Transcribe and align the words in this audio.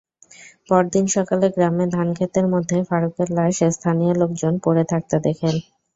পরদিন 0.69 1.05
সকালে 1.15 1.45
গ্রামে 1.55 1.85
ধানখেতের 1.95 2.45
মধ্যে 2.53 2.77
ফারুকের 2.89 3.27
লাশ 3.37 3.57
স্থানীয় 3.71 4.13
লোকজন 4.21 4.53
পড়ে 4.65 4.83
থাকতে 4.91 5.15
দেখেন। 5.25 5.55